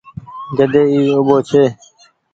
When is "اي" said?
0.93-1.01